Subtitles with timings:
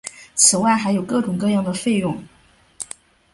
[0.33, 2.23] 此外还有各种各样的费用。